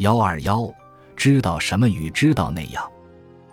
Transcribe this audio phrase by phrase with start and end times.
[0.00, 0.66] 幺二幺，
[1.14, 2.82] 知道什么与知道那样。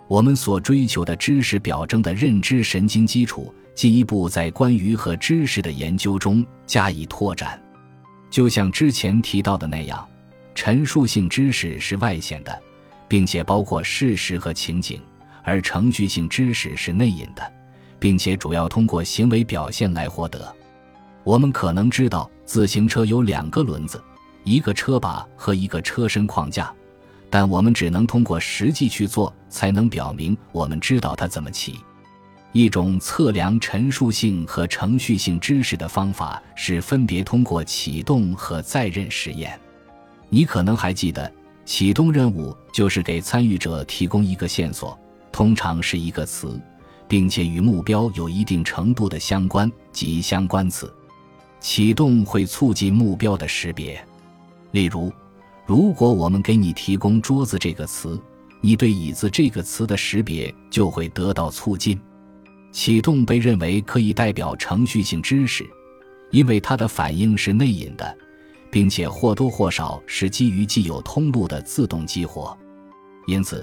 [0.06, 7.60] 我们所追求的知识表征的认知神经基础，进一步在关于和知识的研究中加以拓展。
[8.30, 10.08] 就像之前提到的那样，
[10.54, 12.62] 陈述性知识是外显的，
[13.06, 14.98] 并且包括事实和情景；
[15.42, 17.42] 而程序性知识是内隐的，
[17.98, 20.50] 并且主要通过行为表现来获得。
[21.24, 24.02] 我们可能知道自行车有两个轮子、
[24.48, 26.72] 一个车把和一个车身框架。
[27.30, 31.78] 但我们只能通过实际去做，才能表明我们知道它怎么骑。
[32.52, 39.60] 一种测量陈述性和程序性知识的方法是分别通过启动和再认实验。
[40.30, 41.30] 你可能还记得，
[41.66, 44.98] 启动任务就是给参与者提供一个线索，
[45.30, 46.58] 通常是一个词，
[47.06, 50.90] 并且与目标有一定程度的相关及相关词。
[51.60, 54.02] 启动会促进目标的识别，
[54.70, 55.12] 例如。
[55.66, 58.18] 如果我们给你提供“桌子”这个词，
[58.62, 62.00] 你对“椅子”这个词的识别就会得到促进。
[62.72, 65.68] 启动被认为可以代表程序性知识，
[66.30, 68.16] 因为它的反应是内隐的，
[68.70, 72.56] 并且或多或少是基于既有通路的自动激活。
[73.26, 73.62] 因此，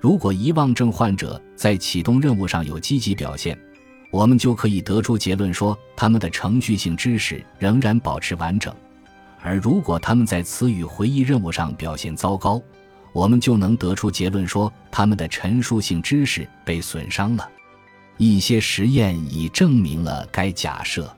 [0.00, 3.56] 如果遗忘症患者在启动任务上有积极表现，
[4.10, 8.74] 我们就可以得出结论说，他们的程序性知识仍然保持完整。
[9.44, 12.60] 而如果他们在词语回忆任务上表现糟糕，
[13.12, 17.46] 我们就能得出结论说他们的陈述性知识被损伤了。
[18.16, 21.14] 一些实验已证明了该假设。